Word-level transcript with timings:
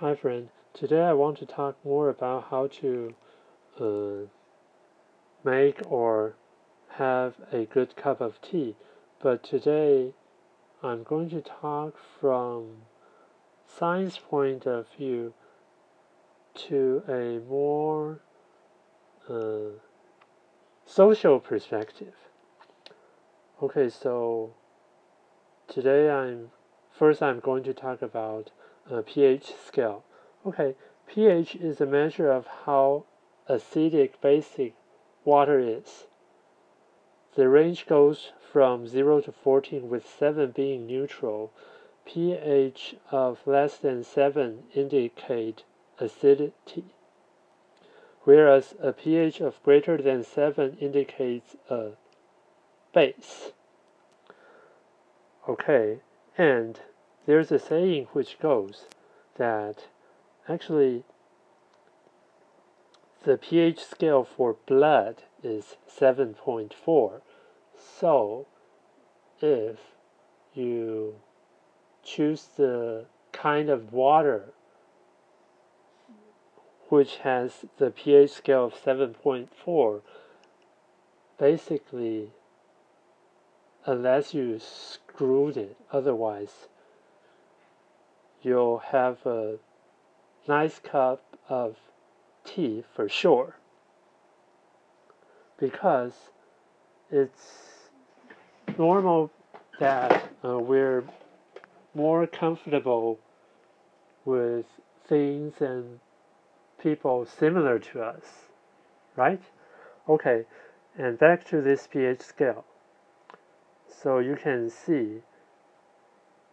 Hi, 0.00 0.14
friend. 0.14 0.50
Today 0.74 1.02
I 1.02 1.12
want 1.12 1.38
to 1.38 1.44
talk 1.44 1.84
more 1.84 2.08
about 2.08 2.50
how 2.50 2.68
to 2.68 3.16
uh, 3.80 4.28
make 5.42 5.82
or 5.90 6.36
have 6.90 7.34
a 7.50 7.64
good 7.64 7.96
cup 7.96 8.20
of 8.20 8.40
tea. 8.40 8.76
But 9.20 9.42
today 9.42 10.12
I'm 10.84 11.02
going 11.02 11.30
to 11.30 11.40
talk 11.40 11.96
from 12.20 12.82
science 13.66 14.18
point 14.18 14.66
of 14.66 14.86
view 14.96 15.34
to 16.68 17.02
a 17.08 17.40
more 17.40 18.20
uh, 19.28 19.80
social 20.86 21.40
perspective. 21.40 22.14
Okay, 23.60 23.88
so 23.88 24.54
today 25.66 26.08
I'm 26.08 26.52
first 26.88 27.20
I'm 27.20 27.40
going 27.40 27.64
to 27.64 27.74
talk 27.74 28.00
about 28.00 28.52
a 28.90 29.02
pH 29.02 29.54
scale. 29.66 30.04
Okay, 30.46 30.74
pH 31.06 31.56
is 31.56 31.80
a 31.80 31.86
measure 31.86 32.30
of 32.30 32.46
how 32.64 33.04
acidic 33.48 34.20
basic 34.20 34.74
water 35.24 35.58
is. 35.58 36.06
The 37.34 37.48
range 37.48 37.86
goes 37.86 38.32
from 38.52 38.86
0 38.86 39.20
to 39.22 39.32
14 39.32 39.88
with 39.88 40.08
7 40.08 40.50
being 40.52 40.86
neutral. 40.86 41.52
pH 42.08 42.96
of 43.10 43.46
less 43.46 43.76
than 43.76 44.02
7 44.02 44.64
indicate 44.74 45.64
acidity, 46.00 46.94
whereas 48.22 48.74
a 48.80 48.94
pH 48.94 49.42
of 49.42 49.62
greater 49.62 49.98
than 49.98 50.24
7 50.24 50.78
indicates 50.80 51.54
a 51.68 51.90
base. 52.94 53.52
Okay, 55.46 56.00
and 56.38 56.80
there's 57.28 57.52
a 57.52 57.58
saying 57.58 58.06
which 58.14 58.38
goes 58.38 58.86
that 59.36 59.88
actually 60.48 61.04
the 63.24 63.36
pH 63.36 63.84
scale 63.84 64.24
for 64.24 64.56
blood 64.64 65.16
is 65.42 65.76
7.4. 65.86 67.20
So 68.00 68.46
if 69.42 69.76
you 70.54 71.16
choose 72.02 72.46
the 72.56 73.04
kind 73.30 73.68
of 73.68 73.92
water 73.92 74.54
which 76.88 77.16
has 77.16 77.66
the 77.76 77.90
pH 77.90 78.30
scale 78.30 78.64
of 78.64 78.74
7.4, 78.74 80.00
basically, 81.38 82.30
unless 83.84 84.32
you 84.32 84.58
screwed 84.58 85.58
it, 85.58 85.76
otherwise 85.92 86.68
you'll 88.42 88.78
have 88.78 89.24
a 89.26 89.56
nice 90.46 90.78
cup 90.78 91.22
of 91.48 91.76
tea 92.44 92.84
for 92.94 93.08
sure 93.08 93.56
because 95.58 96.12
it's 97.10 97.90
normal 98.78 99.30
that 99.80 100.30
uh, 100.44 100.58
we're 100.58 101.04
more 101.94 102.26
comfortable 102.26 103.18
with 104.24 104.66
things 105.06 105.54
and 105.60 106.00
people 106.80 107.26
similar 107.26 107.78
to 107.78 108.02
us, 108.02 108.24
right? 109.16 109.42
Okay, 110.08 110.44
and 110.96 111.18
back 111.18 111.44
to 111.48 111.60
this 111.60 111.86
pH 111.86 112.20
scale. 112.20 112.64
So 113.88 114.18
you 114.18 114.36
can 114.36 114.70
see, 114.70 115.22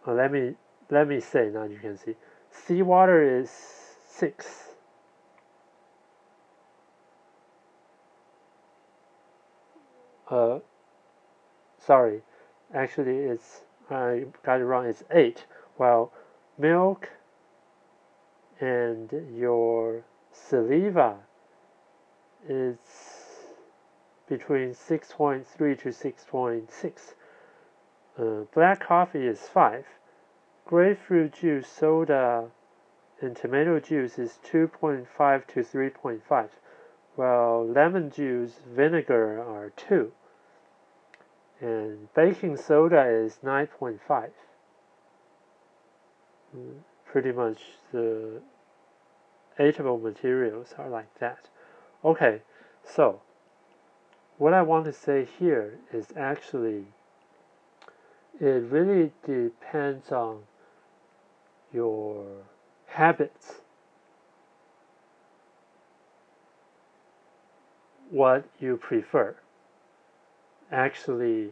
uh, 0.08 0.14
let 0.14 0.32
me 0.32 0.56
let 0.90 1.08
me 1.08 1.20
say 1.20 1.50
now 1.54 1.64
you 1.64 1.78
can 1.78 1.98
see. 1.98 2.16
Seawater 2.52 3.40
is 3.40 3.50
6 3.50 4.64
uh 10.30 10.60
sorry. 11.78 12.22
Actually 12.74 13.18
it's 13.18 13.62
I 13.90 14.26
got 14.44 14.60
it 14.60 14.66
wrong. 14.66 14.86
It's 14.88 15.04
8 15.12 15.46
while 15.78 16.12
milk 16.58 17.10
and 18.60 19.12
your 19.36 20.04
saliva 20.32 21.18
is 22.48 22.78
between 24.28 24.70
6.3 24.70 25.46
to 25.80 25.90
6.6 25.90 27.14
uh, 28.18 28.46
black 28.54 28.80
coffee 28.80 29.28
is 29.28 29.42
5 29.42 29.86
Grapefruit 30.68 31.32
juice, 31.32 31.68
soda, 31.68 32.50
and 33.22 33.36
tomato 33.36 33.80
juice 33.80 34.18
is 34.18 34.40
2.5 34.44 35.46
to 35.46 35.60
3.5, 35.60 36.50
while 37.16 37.64
lemon 37.64 38.10
juice, 38.10 38.62
vinegar 38.68 39.40
are 39.40 39.70
2, 39.70 40.12
and 41.62 42.12
baking 42.16 42.58
soda 42.58 43.06
is 43.06 43.38
9.5. 43.44 44.00
Mm, 46.58 46.80
pretty 47.06 47.32
much 47.32 47.62
the 47.92 48.42
edible 49.60 50.00
materials 50.00 50.74
are 50.80 50.90
like 50.90 51.14
that. 51.20 51.48
Okay, 52.04 52.42
so 52.84 53.22
what 54.40 54.56
I 54.56 54.64
want 54.64 54.86
to 54.86 54.94
say 54.94 55.28
here 55.38 55.78
is 55.94 56.08
actually 56.18 56.88
it 58.40 58.64
really 58.70 59.14
depends 59.24 60.12
on 60.12 60.44
your 61.76 62.26
habits, 62.88 63.56
what 68.10 68.46
you 68.60 68.78
prefer, 68.78 69.36
actually 70.72 71.52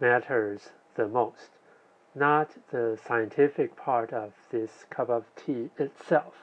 matters 0.00 0.70
the 0.94 1.06
most, 1.06 1.50
not 2.14 2.50
the 2.70 2.98
scientific 3.06 3.76
part 3.76 4.12
of 4.12 4.32
this 4.50 4.84
cup 4.88 5.10
of 5.10 5.24
tea 5.36 5.70
itself. 5.78 6.34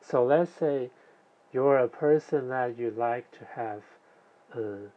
So 0.00 0.24
let's 0.24 0.52
say 0.52 0.90
you're 1.52 1.78
a 1.78 1.88
person 1.88 2.48
that 2.48 2.78
you 2.78 2.90
like 2.90 3.30
to 3.32 3.44
have 3.56 3.82
uh, 4.54 4.88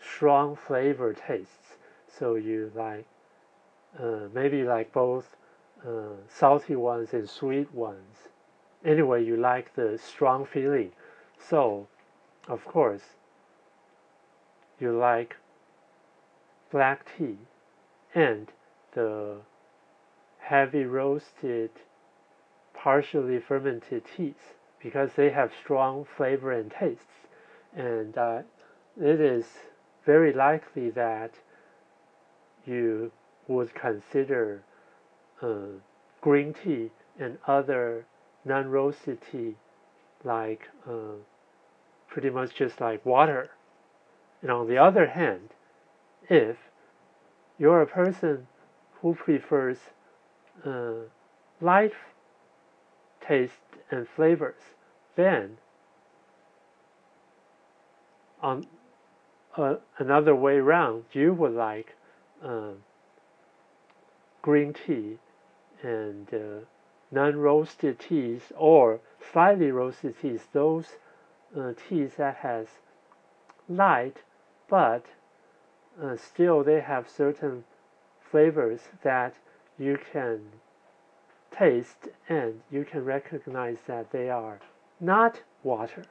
strong 0.00 0.56
flavor 0.56 1.12
tastes. 1.12 1.76
So 2.08 2.36
you 2.36 2.70
like 2.74 3.06
uh, 3.98 4.28
maybe 4.32 4.62
like 4.62 4.92
both 4.92 5.36
uh, 5.84 6.14
salty 6.28 6.76
ones 6.76 7.12
and 7.12 7.28
sweet 7.28 7.72
ones. 7.74 8.28
Anyway, 8.84 9.24
you 9.24 9.36
like 9.36 9.74
the 9.74 9.98
strong 9.98 10.46
feeling. 10.46 10.92
So, 11.38 11.88
of 12.48 12.64
course, 12.64 13.02
you 14.78 14.96
like 14.96 15.36
black 16.70 17.06
tea 17.16 17.38
and 18.14 18.48
the 18.92 19.36
heavy 20.38 20.84
roasted, 20.84 21.70
partially 22.74 23.40
fermented 23.40 24.04
teas 24.16 24.54
because 24.82 25.10
they 25.14 25.30
have 25.30 25.52
strong 25.60 26.06
flavor 26.16 26.52
and 26.52 26.70
tastes. 26.70 27.26
And 27.74 28.16
uh, 28.16 28.42
it 29.00 29.20
is 29.20 29.44
very 30.04 30.32
likely 30.32 30.90
that 30.90 31.32
you 32.64 33.10
would 33.48 33.74
consider 33.74 34.62
uh, 35.42 35.78
green 36.20 36.54
tea 36.54 36.90
and 37.18 37.38
other 37.46 38.06
non-roasted 38.44 39.18
tea 39.30 39.54
like 40.24 40.68
uh, 40.88 41.16
pretty 42.08 42.30
much 42.30 42.54
just 42.54 42.80
like 42.80 43.04
water. 43.04 43.50
And 44.42 44.50
on 44.50 44.68
the 44.68 44.78
other 44.78 45.08
hand, 45.08 45.50
if 46.28 46.56
you're 47.58 47.82
a 47.82 47.86
person 47.86 48.46
who 49.00 49.14
prefers 49.14 49.78
uh, 50.64 51.06
light 51.60 51.92
taste 53.26 53.52
and 53.90 54.06
flavors, 54.08 54.62
then 55.16 55.58
on 58.42 58.66
uh, 59.56 59.76
another 59.98 60.34
way 60.34 60.56
around, 60.56 61.04
you 61.12 61.32
would 61.32 61.52
like 61.52 61.96
uh, 62.44 62.72
green 64.42 64.74
tea 64.74 65.18
and 65.82 66.32
uh, 66.32 66.64
non-roasted 67.10 67.98
teas 67.98 68.52
or 68.56 69.00
slightly 69.32 69.70
roasted 69.70 70.14
teas, 70.20 70.42
those 70.52 70.96
uh, 71.56 71.72
teas 71.88 72.12
that 72.16 72.36
has 72.36 72.66
light, 73.68 74.18
but 74.68 75.06
uh, 76.02 76.16
still 76.16 76.62
they 76.62 76.80
have 76.80 77.08
certain 77.08 77.64
flavors 78.20 78.80
that 79.02 79.34
you 79.78 79.98
can 80.12 80.40
taste 81.56 82.08
and 82.28 82.60
you 82.70 82.84
can 82.84 83.04
recognize 83.04 83.78
that 83.86 84.10
they 84.10 84.28
are 84.28 84.60
not 85.00 85.40
water. 85.62 86.04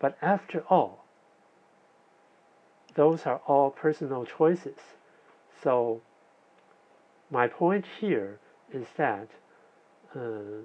But 0.00 0.16
after 0.22 0.64
all, 0.68 1.04
those 2.94 3.26
are 3.26 3.40
all 3.46 3.70
personal 3.70 4.24
choices. 4.24 4.78
So 5.62 6.00
my 7.34 7.48
point 7.48 7.84
here 8.00 8.38
is 8.72 8.86
that 8.96 9.28
uh, 10.14 10.62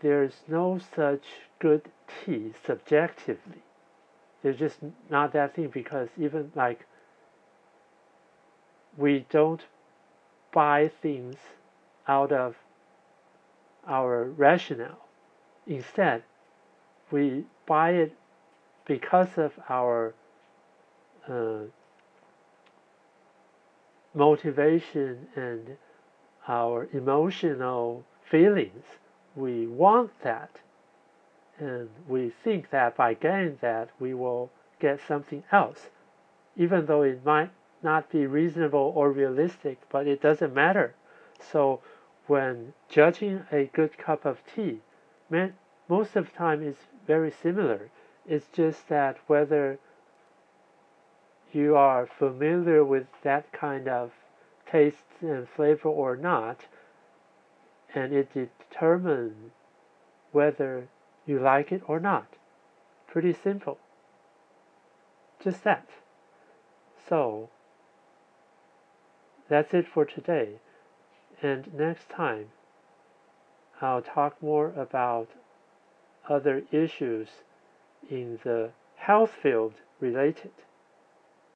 there's 0.00 0.36
no 0.46 0.78
such 0.94 1.24
good 1.58 1.82
tea 2.06 2.52
subjectively. 2.64 3.62
There's 4.42 4.56
just 4.56 4.78
not 5.10 5.32
that 5.32 5.56
thing 5.56 5.68
because 5.68 6.08
even 6.16 6.52
like 6.54 6.86
we 8.96 9.26
don't 9.28 9.62
buy 10.52 10.92
things 11.02 11.34
out 12.06 12.30
of 12.30 12.54
our 13.84 14.24
rationale. 14.24 15.08
Instead, 15.66 16.22
we 17.10 17.44
buy 17.66 17.90
it 17.90 18.14
because 18.86 19.36
of 19.36 19.52
our 19.68 20.14
uh, 21.28 21.64
motivation 24.16 25.28
and 25.36 25.76
our 26.48 26.88
emotional 26.92 28.04
feelings. 28.28 28.84
We 29.36 29.66
want 29.66 30.10
that. 30.22 30.60
And 31.58 31.88
we 32.08 32.32
think 32.42 32.70
that 32.70 32.96
by 32.96 33.14
getting 33.14 33.58
that, 33.60 33.90
we 34.00 34.14
will 34.14 34.50
get 34.80 35.00
something 35.06 35.44
else, 35.52 35.90
even 36.56 36.86
though 36.86 37.02
it 37.02 37.24
might 37.24 37.50
not 37.82 38.10
be 38.10 38.26
reasonable 38.26 38.92
or 38.94 39.12
realistic, 39.12 39.78
but 39.90 40.06
it 40.06 40.20
doesn't 40.20 40.54
matter. 40.54 40.94
So 41.40 41.80
when 42.26 42.72
judging 42.88 43.44
a 43.52 43.70
good 43.72 43.96
cup 43.96 44.24
of 44.24 44.42
tea, 44.54 44.80
most 45.88 46.16
of 46.16 46.26
the 46.26 46.36
time 46.36 46.62
is 46.62 46.76
very 47.06 47.30
similar. 47.30 47.90
It's 48.26 48.48
just 48.52 48.88
that 48.88 49.18
whether 49.28 49.78
you 51.56 51.74
are 51.74 52.06
familiar 52.06 52.84
with 52.84 53.06
that 53.22 53.50
kind 53.50 53.88
of 53.88 54.12
taste 54.70 55.06
and 55.22 55.48
flavor 55.48 55.88
or 55.88 56.14
not, 56.14 56.66
and 57.94 58.12
it 58.12 58.28
determines 58.34 59.52
whether 60.32 60.88
you 61.24 61.38
like 61.38 61.72
it 61.72 61.82
or 61.86 61.98
not. 61.98 62.26
Pretty 63.08 63.32
simple. 63.32 63.78
Just 65.42 65.64
that. 65.64 65.88
So, 67.08 67.48
that's 69.48 69.72
it 69.72 69.86
for 69.86 70.04
today. 70.04 70.60
And 71.42 71.72
next 71.72 72.10
time, 72.10 72.48
I'll 73.80 74.02
talk 74.02 74.42
more 74.42 74.74
about 74.76 75.28
other 76.28 76.64
issues 76.70 77.28
in 78.10 78.40
the 78.44 78.72
health 78.96 79.30
field 79.30 79.74
related. 80.00 80.52